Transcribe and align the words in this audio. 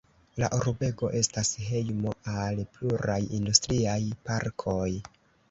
La 0.43 0.47
urbego 0.59 1.09
estas 1.19 1.51
hejmo 1.65 2.13
al 2.37 2.63
pluraj 2.79 3.19
industriaj 3.41 4.01
parkoj. 4.33 4.89